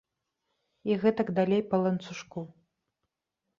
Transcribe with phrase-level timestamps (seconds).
[0.91, 2.45] І гэтак далей па ланцужку.